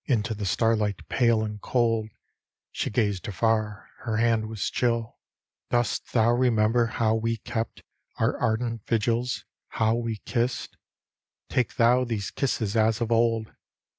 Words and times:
—Into 0.14 0.32
the 0.32 0.46
starlight, 0.46 1.06
pale 1.10 1.42
and 1.44 1.60
cold. 1.60 2.08
She 2.72 2.88
gazed 2.88 3.28
afar— 3.28 3.86
her 4.04 4.16
hand 4.16 4.48
was 4.48 4.70
chill:" 4.70 5.18
Dost 5.70 6.14
thou 6.14 6.32
remember 6.32 6.86
how 6.86 7.14
we 7.16 7.36
kept 7.36 7.82
Our 8.16 8.34
ardent 8.38 8.86
vigils?— 8.86 9.44
how 9.78 9.96
we 9.96 10.22
kissed?— 10.24 10.78
Take 11.50 11.74
thou 11.74 12.04
these 12.06 12.30
kisses 12.30 12.76
as 12.78 13.02
of 13.02 13.12
old 13.12 13.52